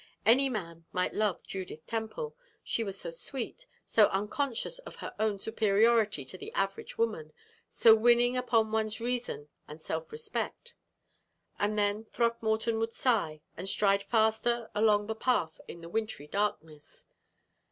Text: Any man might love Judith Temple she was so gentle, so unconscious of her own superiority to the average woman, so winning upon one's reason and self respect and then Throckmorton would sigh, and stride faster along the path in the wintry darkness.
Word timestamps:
Any 0.25 0.49
man 0.49 0.87
might 0.91 1.13
love 1.13 1.43
Judith 1.43 1.85
Temple 1.85 2.35
she 2.63 2.83
was 2.83 2.99
so 2.99 3.11
gentle, 3.11 3.53
so 3.85 4.05
unconscious 4.07 4.79
of 4.79 4.95
her 4.95 5.13
own 5.19 5.37
superiority 5.37 6.25
to 6.25 6.39
the 6.39 6.51
average 6.53 6.97
woman, 6.97 7.33
so 7.69 7.93
winning 7.93 8.35
upon 8.35 8.71
one's 8.71 8.99
reason 8.99 9.49
and 9.67 9.79
self 9.79 10.11
respect 10.11 10.73
and 11.59 11.77
then 11.77 12.05
Throckmorton 12.05 12.79
would 12.79 12.93
sigh, 12.93 13.41
and 13.55 13.69
stride 13.69 14.01
faster 14.01 14.71
along 14.73 15.05
the 15.05 15.13
path 15.13 15.61
in 15.67 15.81
the 15.81 15.87
wintry 15.89 16.25
darkness. 16.25 17.05